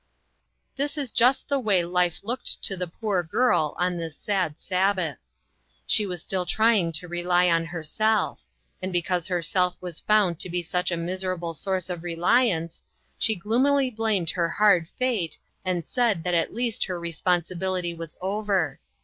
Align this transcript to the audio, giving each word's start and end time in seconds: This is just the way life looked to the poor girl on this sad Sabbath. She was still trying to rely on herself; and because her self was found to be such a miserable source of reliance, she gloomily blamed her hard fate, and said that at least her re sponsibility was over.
This 0.77 0.97
is 0.97 1.11
just 1.11 1.47
the 1.47 1.59
way 1.59 1.85
life 1.85 2.21
looked 2.23 2.63
to 2.63 2.75
the 2.75 2.87
poor 2.87 3.21
girl 3.21 3.75
on 3.77 3.97
this 3.97 4.17
sad 4.17 4.57
Sabbath. 4.57 5.19
She 5.85 6.07
was 6.07 6.23
still 6.23 6.43
trying 6.43 6.91
to 6.93 7.07
rely 7.07 7.51
on 7.51 7.65
herself; 7.65 8.41
and 8.81 8.91
because 8.91 9.27
her 9.27 9.43
self 9.43 9.79
was 9.79 9.99
found 9.99 10.39
to 10.39 10.49
be 10.49 10.63
such 10.63 10.89
a 10.89 10.97
miserable 10.97 11.53
source 11.53 11.87
of 11.87 12.01
reliance, 12.01 12.81
she 13.19 13.35
gloomily 13.35 13.91
blamed 13.91 14.31
her 14.31 14.49
hard 14.49 14.89
fate, 14.89 15.37
and 15.63 15.85
said 15.85 16.23
that 16.23 16.33
at 16.33 16.51
least 16.51 16.85
her 16.85 16.99
re 16.99 17.11
sponsibility 17.11 17.93
was 17.95 18.17
over. 18.21 18.79